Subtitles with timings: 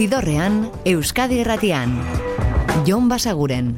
[0.00, 1.92] Zidorrean, Euskadi Erratian.
[2.88, 3.74] Jon Basaguren.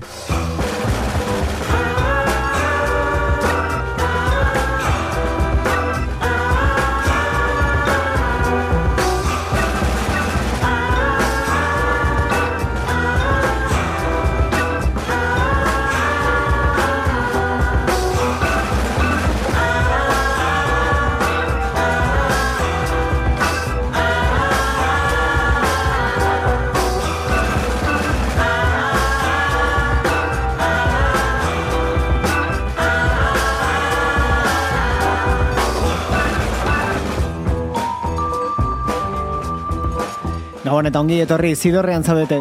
[40.82, 42.41] Gabon eta ongi etorri zidorrean zaudete.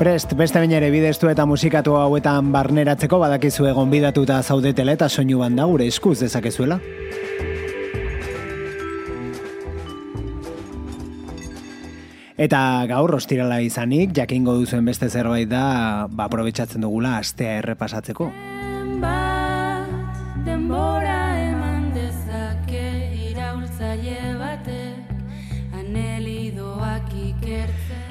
[0.00, 5.38] Prest, beste bain ere bideztu eta musikatu hauetan barneratzeko badakizu egon bidatuta zaudetela eta soinu
[5.38, 6.80] banda gure eskuz dezakezuela.
[12.36, 12.60] Eta
[12.90, 18.32] gaur ostirala izanik, jakingo duzuen beste zerbait da, ba, aprobetsatzen dugula astea errepasatzeko.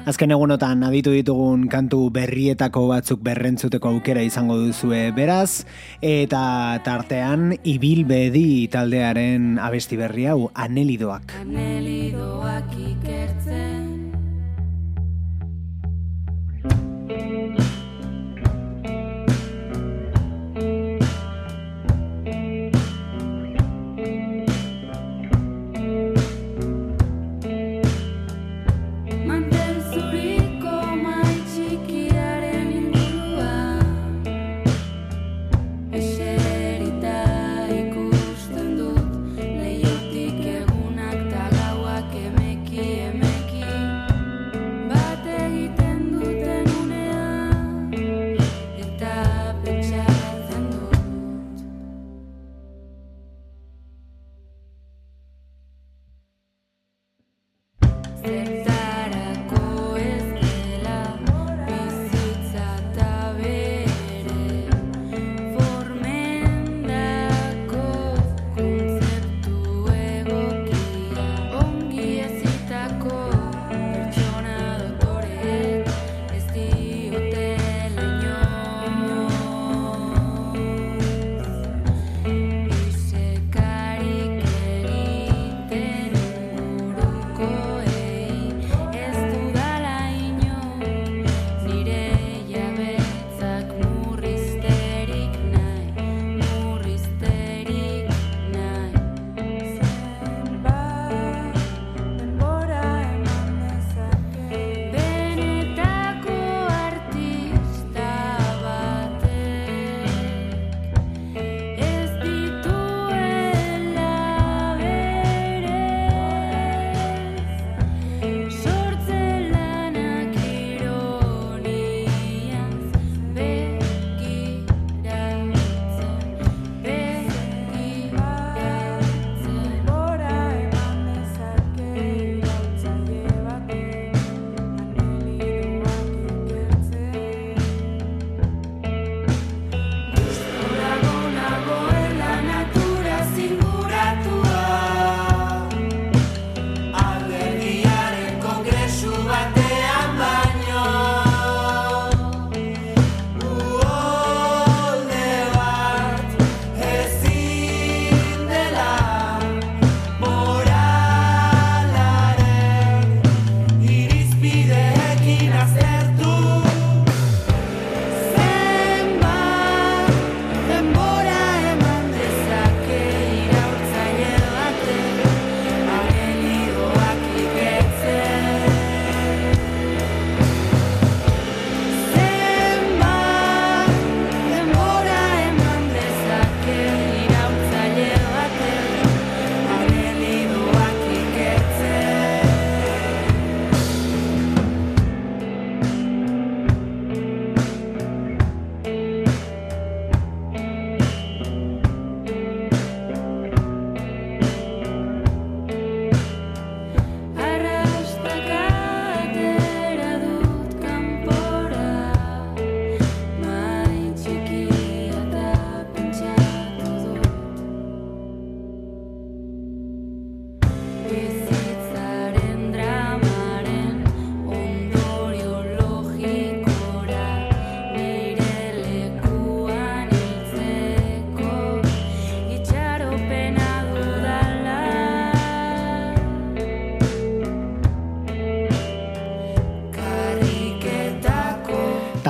[0.06, 5.66] Azken egunotan aditu ditugun kantu berrietako batzuk berrentzuteko aukera izango duzue beraz,
[5.98, 11.34] eta tartean ibilbedi taldearen abesti berri hau anelidoak.
[11.42, 12.70] Anelidoak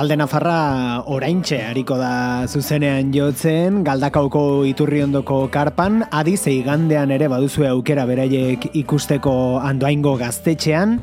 [0.07, 7.67] Talde Nafarra oraintxe hariko da zuzenean jotzen, galdakauko iturri ondoko karpan, adi zeigandean ere baduzue
[7.67, 10.95] aukera beraiek ikusteko andoaingo gaztetxean,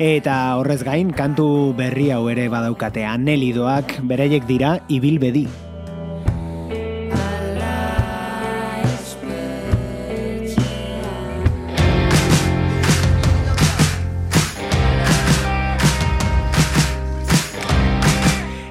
[0.00, 5.65] eta horrez gain kantu berri hau ere badaukate anelidoak beraiek dira ibilbedi.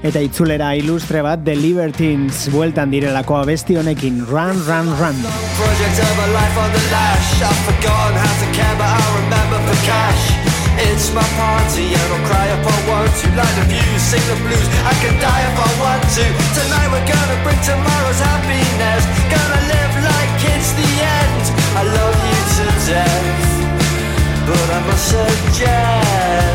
[0.05, 2.43] Eta itzulera ilustre bat The Libertines.
[2.53, 4.19] Bueltan direlako abesti honekin.
[4.29, 5.17] Run, Run, Run.
[10.77, 13.27] It's my party and I'll cry if I want to.
[13.39, 14.67] Light the views, sing the blues.
[14.85, 16.25] I can die if I want to.
[16.53, 19.03] Tonight we're gonna bring tomorrow's happiness.
[19.31, 21.43] Gonna live like it's the end.
[21.79, 23.27] I love you to death
[24.47, 26.54] But I must suggest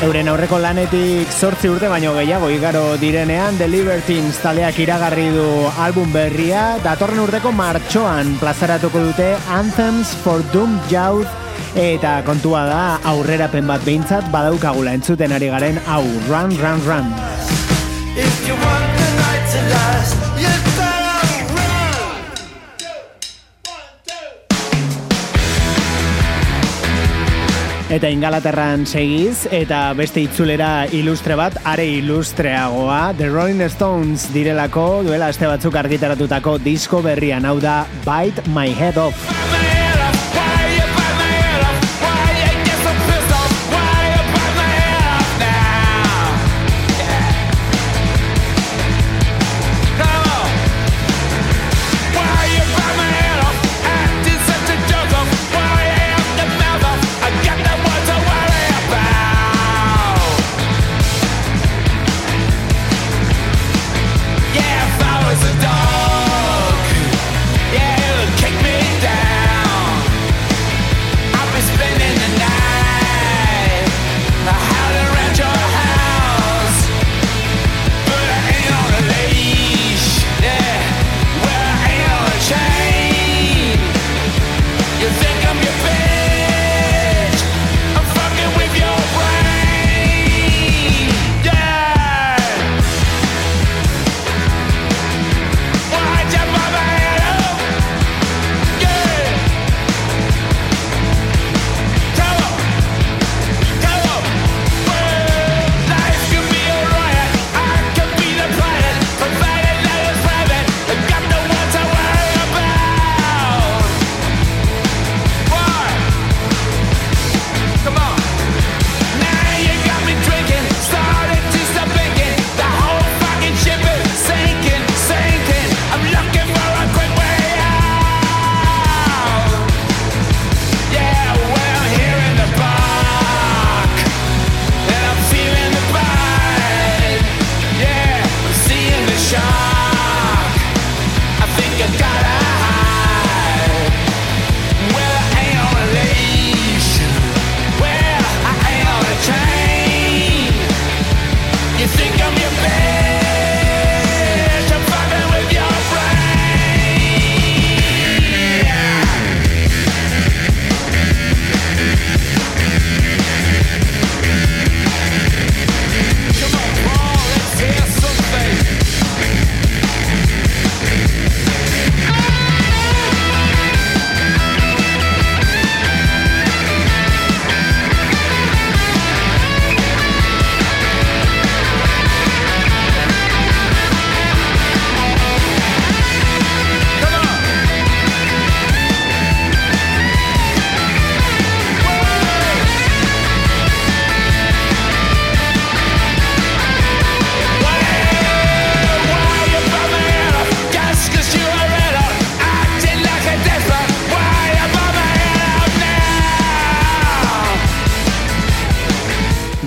[0.00, 5.44] Euren aurreko lanetik zortzi urte baino gehiago igaro direnean The Libertines taleak iragarri du
[5.76, 6.78] album berria.
[6.80, 12.80] Datorren urteko martxoan plazaratuko dute Anthems for Doomed Youth eta kontua da
[13.12, 17.12] aurrerapen bat behintzat badaukagula entzuten ari garen hau Run Run Run.
[18.16, 20.59] If you want the night to last,
[27.90, 35.32] Eta Ingalaterran segiz, eta beste itzulera ilustre bat, are ilustreagoa, The Rolling Stones direlako, duela
[35.34, 39.69] aste batzuk argitaratutako disko berrian, hau da Bite My Head Off.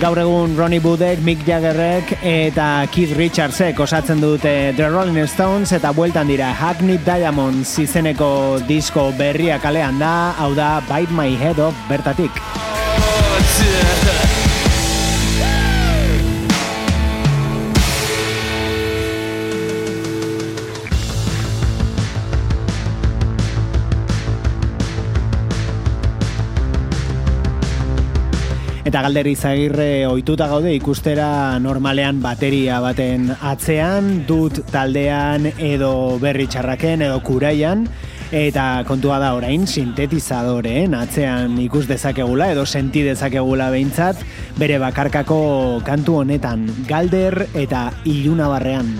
[0.03, 5.93] Gaur egun Ronnie Woodek, Mick Jaggerrek eta Keith Richardsek osatzen dute The Rolling Stones eta
[5.95, 11.88] bueltan dira Hackney Diamonds izeneko disko berria kalean da, hau da Bite My Head Off
[11.88, 12.62] bertatik.
[28.93, 37.01] Eta galder izagirre ohituta gaude ikustera normalean bateria baten atzean, dut taldean edo berri txarraken
[37.07, 37.88] edo kuraian,
[38.29, 44.21] eta kontua da orain sintetizadoreen atzean ikus dezakegula edo senti dezakegula behintzat,
[44.62, 45.41] bere bakarkako
[45.89, 48.93] kantu honetan, galder eta iluna barrean.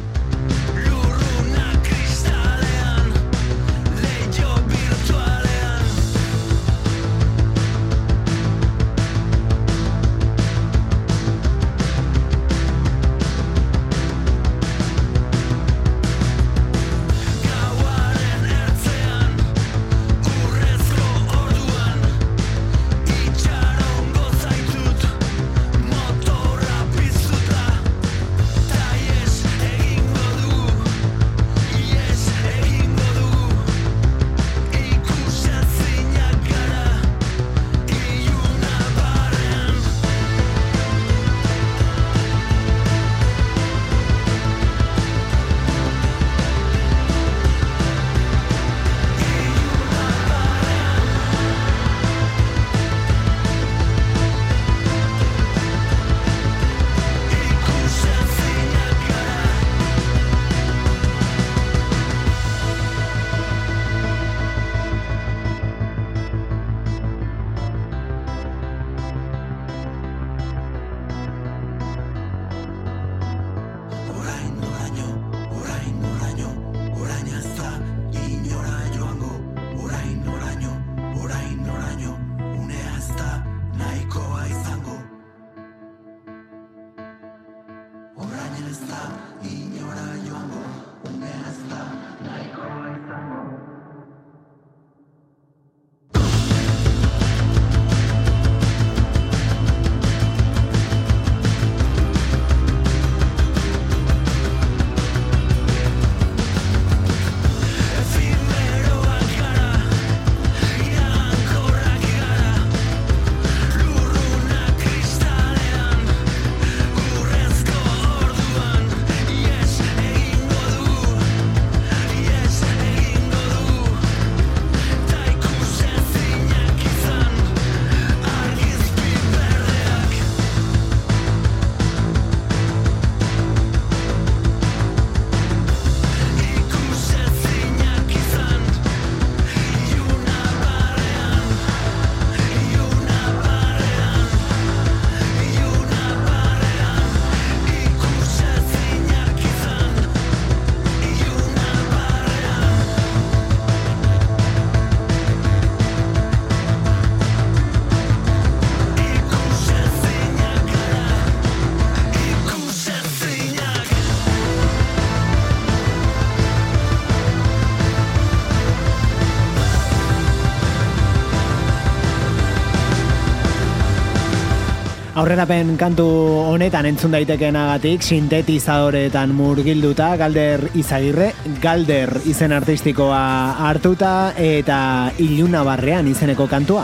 [175.24, 176.06] Aurrerapen kantu
[176.51, 181.30] honetan entzun daitekenagatik sintetizadoretan murgilduta Galder Izagirre,
[181.63, 183.24] Galder izen artistikoa
[183.70, 184.84] hartuta eta
[185.24, 186.84] Iluna Barrean izeneko kantua.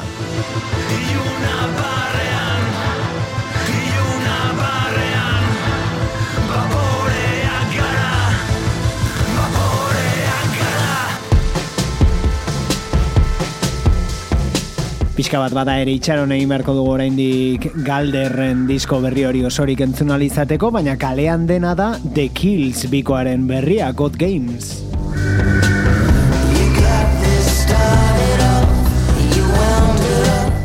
[15.20, 20.70] Pixka bat bada ere itxaron egin beharko dugu oraindik galderren disko berri hori osorik entzunalizateko,
[20.72, 24.70] baina kalean dena da The Kills bikoaren berria God Games.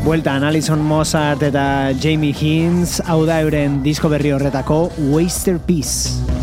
[0.04, 6.33] Buelta, Alison Mozart eta Jamie Hines, hau da euren disko berri horretako Waster Peace.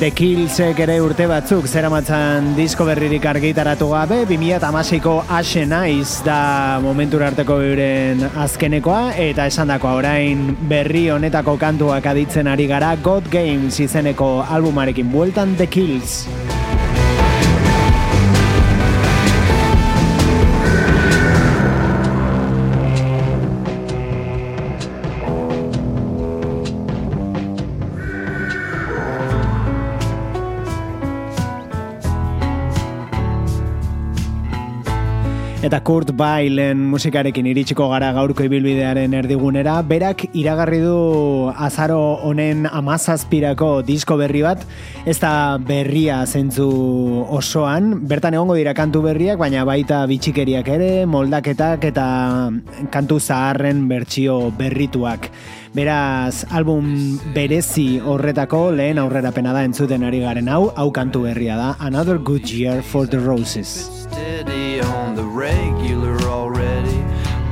[0.00, 7.28] The Killsek ere urte batzuk zeramatzan disko berririk argitaratu gabe, 2008ko Ashe Nice da momentura
[7.28, 13.76] arteko euren azkenekoa, eta esan dakoa orain berri honetako kantuak aditzen ari gara God Games
[13.84, 16.24] izeneko albumarekin bueltan The Kills.
[35.70, 40.96] Eta Kurt Bailen musikarekin iritsiko gara gaurko ibilbidearen erdigunera, berak iragarri du
[41.54, 44.64] azaro honen amazazpirako disko berri bat,
[45.06, 45.30] ez da
[45.62, 46.66] berria zentzu
[47.38, 52.10] osoan, bertan egongo dira kantu berriak, baina baita bitxikeriak ere, moldaketak eta
[52.90, 55.30] kantu zaharren bertsio berrituak.
[55.74, 61.56] Beraz, album berezi horretako lehen aurrera pena da entzuten ari garen hau, hau kantu berria
[61.56, 63.86] da, Another Good Year for the Roses.
[64.10, 66.98] steady on the regular already.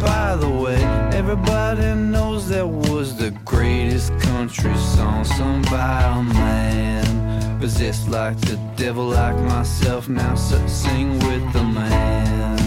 [0.00, 0.82] By the way,
[1.14, 7.60] everybody knows that was the greatest country song sung by a man.
[7.60, 12.57] Possessed like the devil, like myself, now so sing with the man.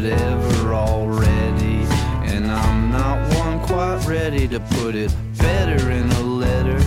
[0.00, 1.84] The whatever already.
[2.32, 6.80] And I'm not one quite ready to put it better in a letter.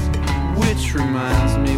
[0.59, 1.77] Which reminds me,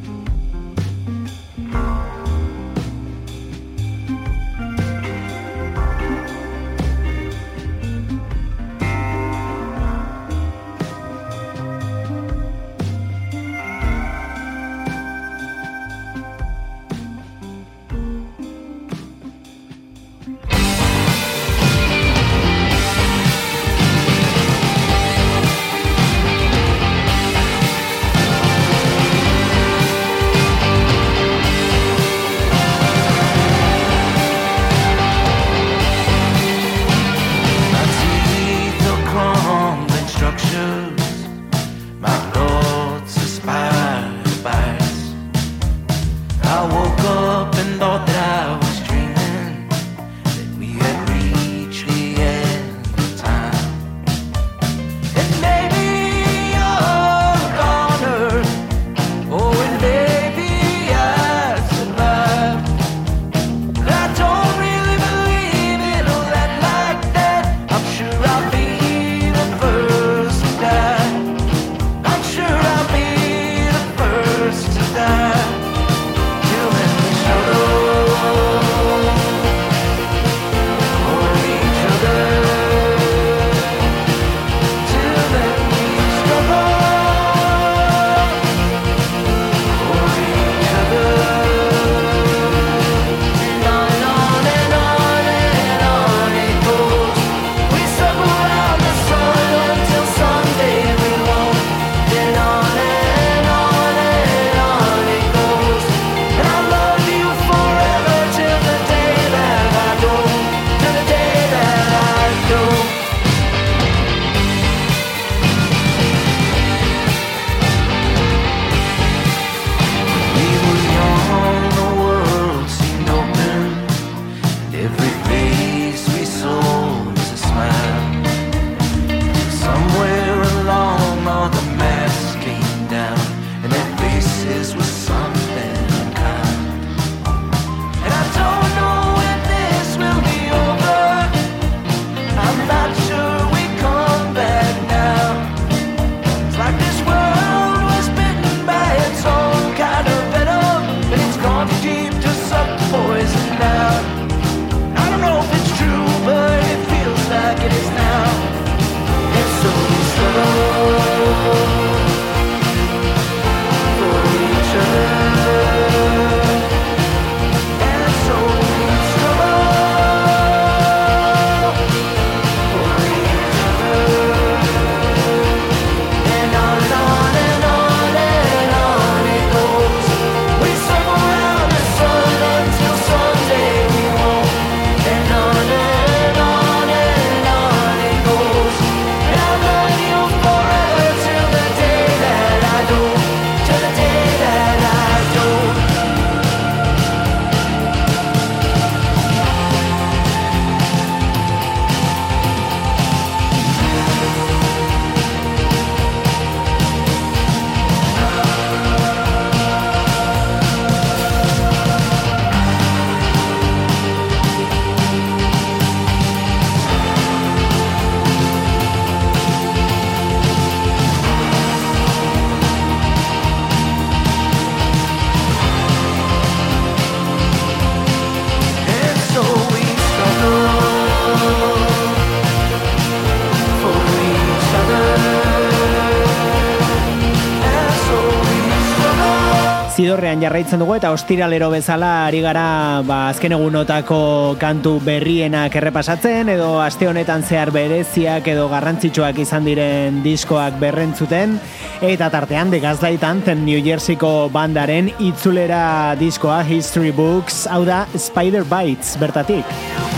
[240.41, 247.07] jarraitzen dugu eta ostiralero bezala ari gara ba, azken egunotako kantu berrienak errepasatzen edo aste
[247.07, 251.59] honetan zehar bereziak edo garrantzitsuak izan diren diskoak berrentzuten
[252.01, 258.65] eta tartean de Gaslight Anthem New Jerseyko bandaren itzulera diskoa History Books hau da Spider
[258.67, 260.10] Bites bertatik.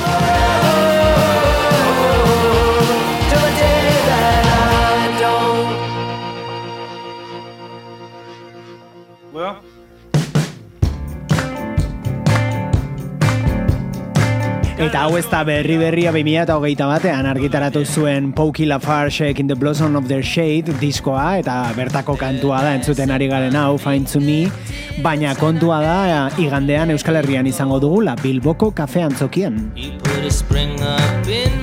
[14.73, 19.95] Eta hau ez da berri berria 2008 batean argitaratu zuen Pokey Lafarge in the Blossom
[19.95, 24.49] of their Shade diskoa eta bertako kantua da entzuten ari garen hau Find to Me.
[25.05, 30.81] Baina kontua da igandean Euskal Herrian izango dugula Bilboko kafean zokien He put a spring
[30.81, 31.62] up in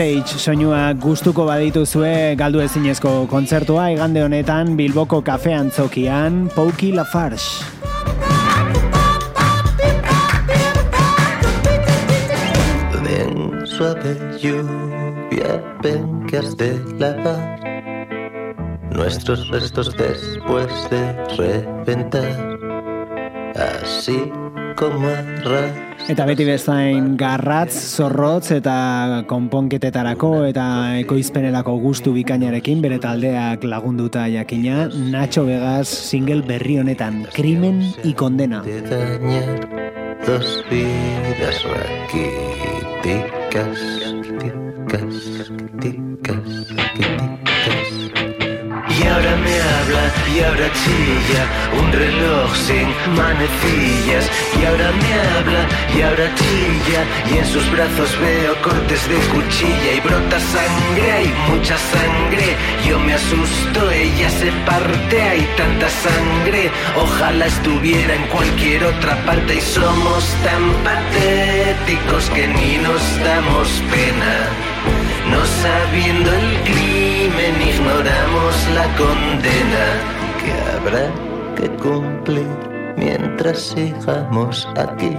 [0.00, 7.44] Vintage soinua gustuko badituzue galdu ezinezko kontzertua igande honetan Bilboko kafean zokian Pouki Lafarge.
[13.04, 17.60] Ven suave lluvia, ven que has de lavar
[18.96, 21.04] nuestros restos después de
[21.36, 22.32] reventar,
[23.68, 24.32] así
[24.76, 25.89] como arras.
[26.10, 30.64] Eta beti bezain garratz, zorrotz eta konponketetarako eta
[31.04, 39.60] ekoizpenerako gustu bikainarekin bere taldeak lagunduta jakina Nacho Vegas single berri honetan Crimen y dañar
[40.26, 43.78] dos vidas raquíticas,
[44.42, 45.14] ticas,
[45.78, 46.69] ticas, ticas.
[50.34, 51.42] Y ahora chilla,
[51.80, 54.30] un reloj sin manecillas.
[54.60, 55.62] Y ahora me habla,
[55.96, 61.34] y ahora chilla, y en sus brazos veo cortes de cuchilla y brota sangre, hay
[61.50, 62.56] mucha sangre.
[62.86, 66.70] Yo me asusto, ella se parte, hay tanta sangre.
[66.96, 75.09] Ojalá estuviera en cualquier otra parte y somos tan patéticos que ni nos damos pena.
[75.30, 79.86] No sabiendo el crimen ignoramos la condena
[80.40, 81.06] que habrá
[81.56, 82.46] que cumplir
[82.96, 85.16] mientras sigamos aquí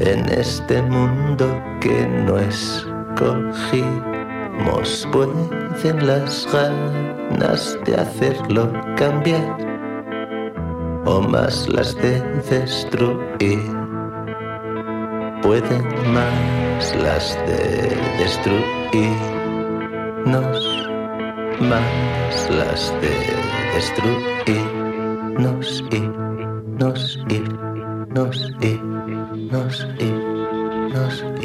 [0.00, 1.46] en este mundo
[1.80, 3.88] que no escogimos.
[5.12, 9.56] Pueden las ganas de hacerlo cambiar
[11.04, 12.20] o más las de
[12.50, 13.84] destruir
[15.42, 15.84] pueden
[16.14, 16.63] más
[16.96, 18.88] las de destruirnos,
[21.60, 23.14] más las de
[23.74, 26.00] destruirnos y
[26.78, 27.36] nos y nos y
[28.20, 28.70] nos y
[29.40, 30.10] nos y
[30.98, 31.44] nos y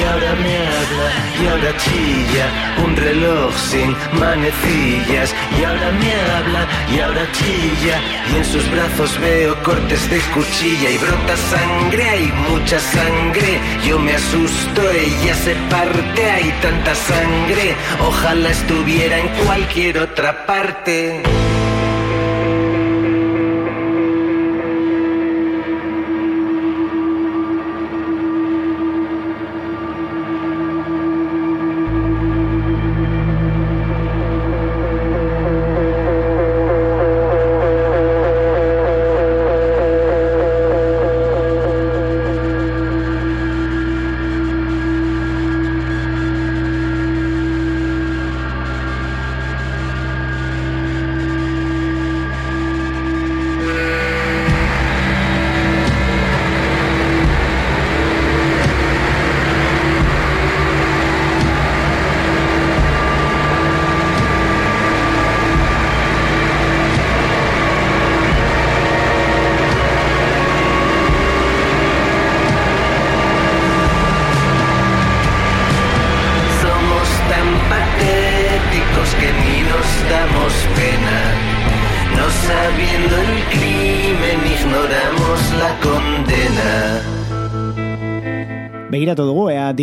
[0.00, 1.08] ahora me habla,
[1.42, 2.46] y ahora chilla,
[2.84, 5.34] un reloj sin manecillas.
[5.58, 8.00] Y ahora me habla, y ahora chilla,
[8.32, 13.60] y en sus brazos veo cortes de cuchilla y brota sangre, hay mucha sangre.
[13.84, 17.76] Yo me asusto, ella se parte, hay tanta sangre.
[18.00, 21.22] Ojalá estuviera en cualquier otra parte.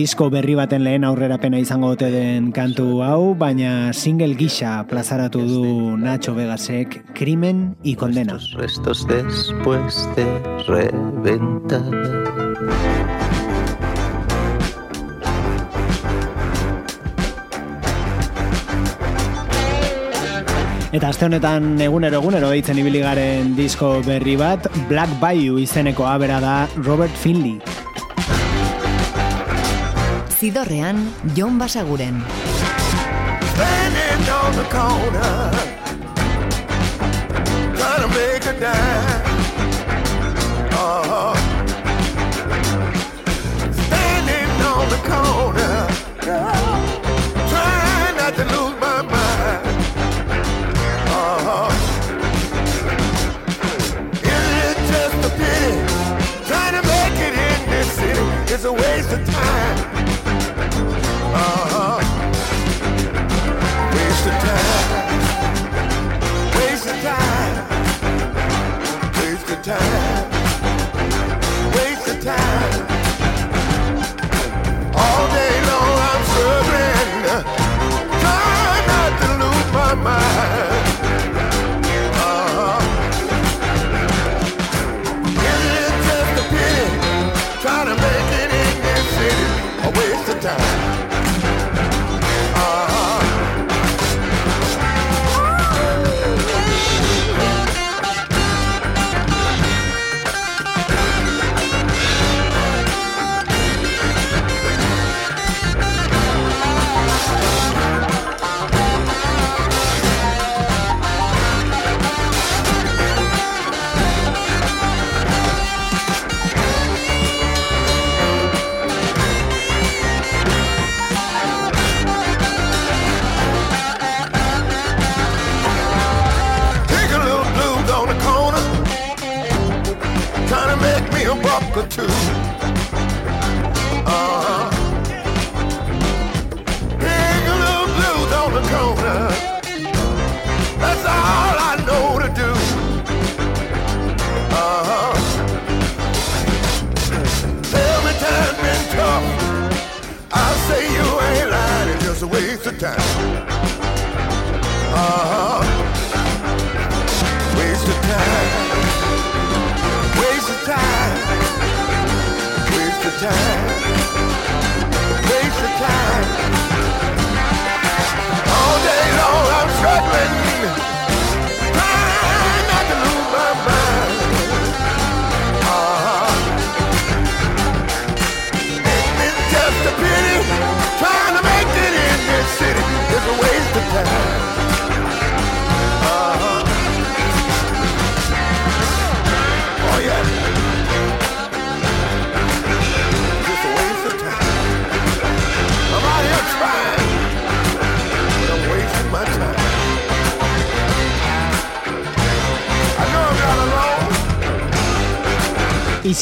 [0.10, 5.98] Disko berri baten lehen aurrerapena izango ote den kantu hau, baina single gisa plazaratu du
[6.02, 8.34] Nacho Vegasek Crimen y Condena.
[8.34, 10.26] Nuestros restos después de
[10.66, 11.84] reventar.
[20.92, 26.42] Eta aste honetan egunero egunero deitzen ibili garen disko berri bat, Black Bayou izeneko abera
[26.42, 27.79] da Robert Finley.
[30.40, 32.24] Zidorrean, Jon Basaguren.
[34.56, 35.52] the corner,
[38.16, 38.72] make a.
[40.72, 41.36] Uh-huh.
[44.90, 45.76] The corner,
[49.12, 49.60] my.
[51.20, 51.68] Uh-huh.
[54.24, 55.72] Isn't it just a?
[56.48, 59.79] Trying to make it in this city a waste of time.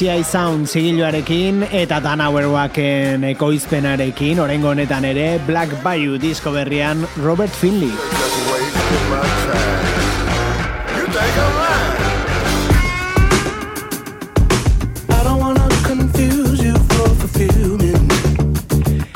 [0.05, 7.49] Eye Sound zigiluarekin eta Dan Auerbachen ekoizpenarekin, orengo honetan ere, Black Bayou disko berrian Robert
[7.49, 7.89] Finley.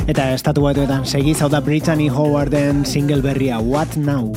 [0.07, 4.33] Eta estatu batuetan segi zau da Brittany Howarden single berria What Now?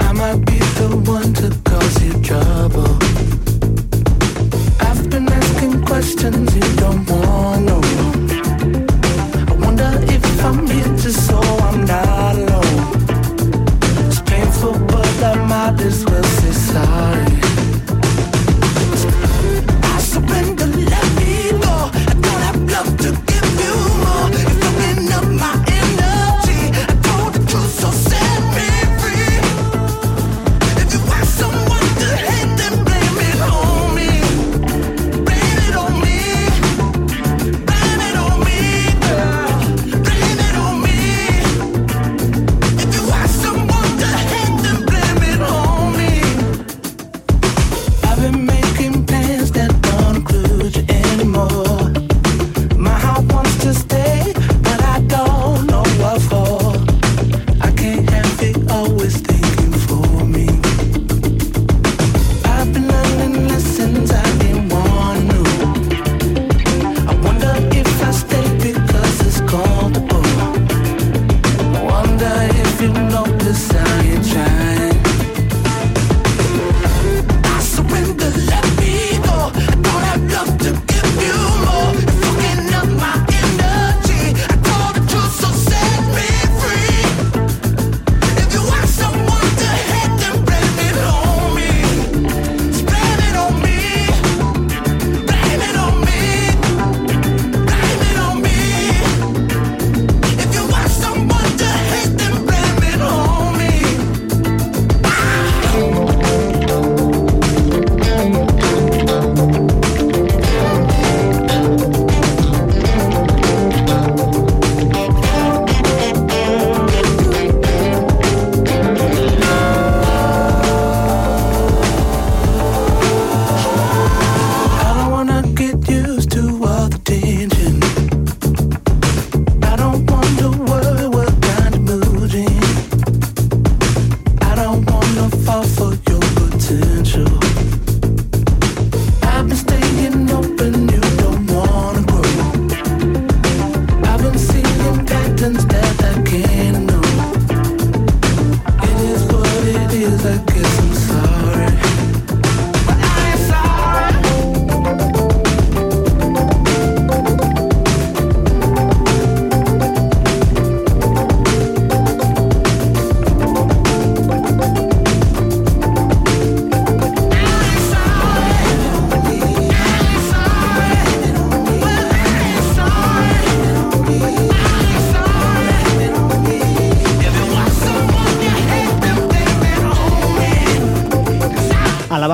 [0.00, 3.17] I might be the one to cause you trouble.
[5.98, 7.80] Questions you don't want to know.
[9.48, 12.84] I wonder if I'm here just so I'm not alone.
[14.06, 17.27] It's painful, but I might as well say sorry.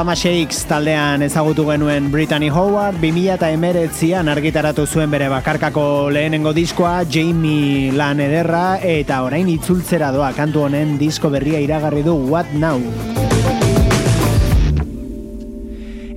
[0.04, 6.52] Alabama Shakes taldean ezagutu genuen Brittany Howard, 2000 eta emeretzian argitaratu zuen bere bakarkako lehenengo
[6.52, 12.52] diskoa, Jamie Lan ederra, eta orain itzultzera doa kantu honen disko berria iragarri du What
[12.52, 12.84] Now?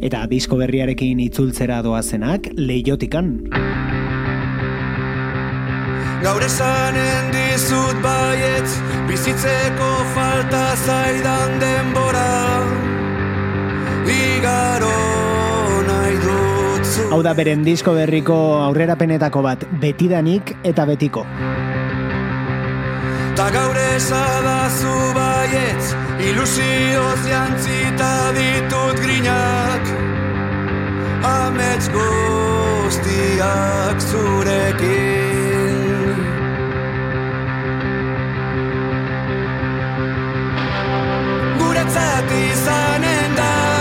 [0.04, 3.32] Eta disko berriarekin itzultzera doazenak, leiotikan.
[6.28, 8.68] Gaur esanen dizut baietz
[9.08, 12.97] Bizitzeko falta zaidan denbora
[17.18, 21.24] Hau da beren disko berriko aurrerapenetako bat, betidanik eta betiko.
[23.38, 25.96] Ta gaur esadazu baietz
[26.28, 29.84] Ilusioz jantzita ditut grinak.
[31.32, 36.14] Amets guztiak zurekin.
[41.62, 43.77] Guretzat izanen da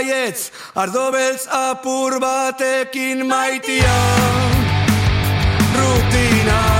[0.00, 3.96] baietz Ardo beltz apur batekin maitia
[5.76, 6.79] Rutinaren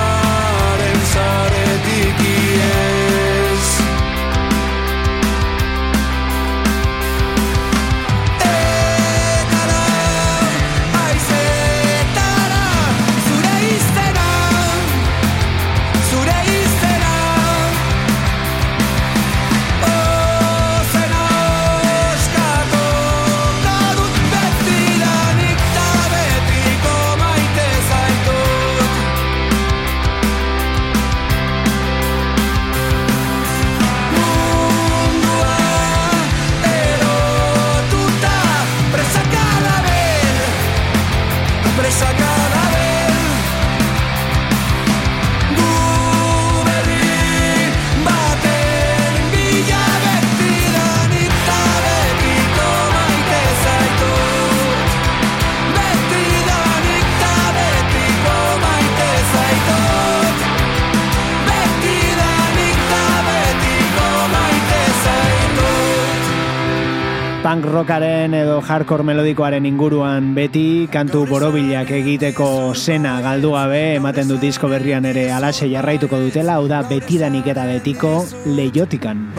[67.81, 74.69] rockaren edo hardcore melodikoaren inguruan beti kantu borobilak egiteko sena galdu gabe ematen du disko
[74.69, 78.13] berrian ere alaxe jarraituko dutela, hau da betidanik eta betiko
[78.45, 79.31] leiotikan.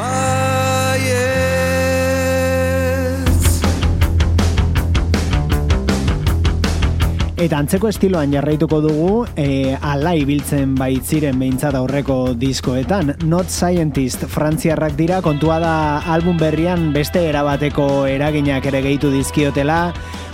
[7.41, 13.15] Eta antzeko estiloan jarraituko dugu, e, ala ibiltzen baitziren behintzat aurreko diskoetan.
[13.25, 15.73] Not Scientist frantziarrak dira, kontua da
[16.13, 19.81] album berrian beste erabateko eraginak ere gehitu dizkiotela,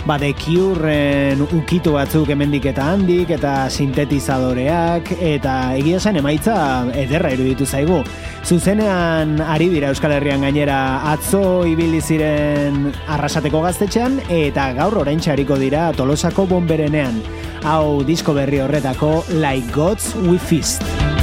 [0.04, 6.58] ba The Cure-en ukitu batzuk hemendik eta handik, eta sintetizadoreak, eta egia zen emaitza
[6.92, 8.02] ederra iruditu zaigu.
[8.48, 10.78] Zuzenean ari dira Euskal Herrian gainera
[11.10, 16.46] atzo ibili ziren arrasateko gaztetxean eta gaur oraintxe hariko dira Tolosako
[16.98, 17.22] bonberenean.
[17.66, 21.17] Hau disko berri horretako Like Gods We Feast.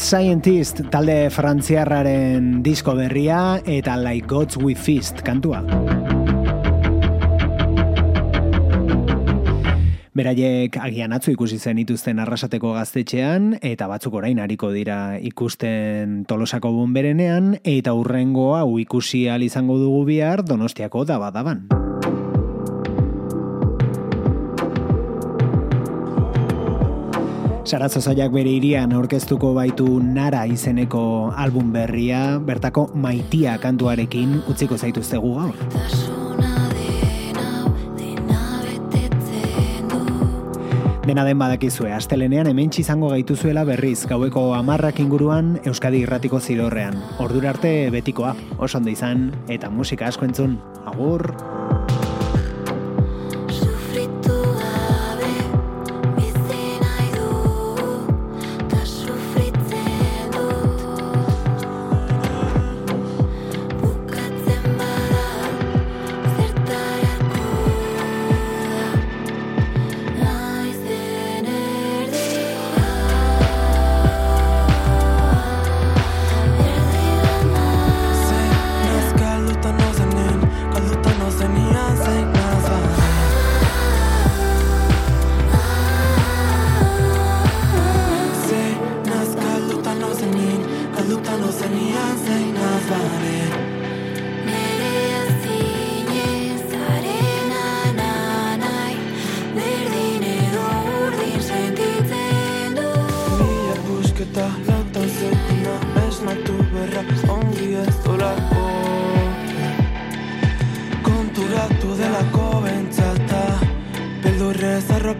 [0.00, 5.60] Scientist talde frantziarraren disko berria eta Like Gods We Feast kantua.
[10.16, 16.72] Beraiek agian atzu ikusi zen ituzten arrasateko gaztetxean, eta batzuk orain hariko dira ikusten tolosako
[16.80, 21.68] bonberenean, eta urrengo hau ikusi ahal izango dugu bihar donostiako dabadaban.
[27.60, 31.02] Saratzo zaiak bere irian aurkeztuko baitu Nara izeneko
[31.36, 35.60] album berria, bertako maitia kantuarekin utziko zaituztegu gaur.
[41.04, 46.96] Dena den badakizue, astelenean hemen izango gaituzuela berriz, gaueko amarrak inguruan Euskadi irratiko zilorrean.
[47.18, 50.60] Ordura arte betikoa, oso ondo izan, eta musika asko entzun.
[50.86, 51.34] Agur!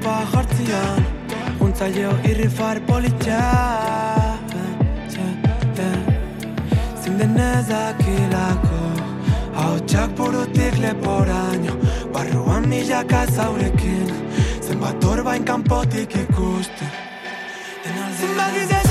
[0.00, 1.04] Arropa jartzian
[1.60, 3.40] Untzaileo irrifar politxa
[7.02, 8.80] Zinden ezakilako
[9.54, 11.74] Hautsak burutik leporaino.
[12.12, 14.12] Barruan milaka zaurekin
[14.60, 16.88] Zenbat orbain kanpotik ikusten.
[18.20, 18.89] Zenbat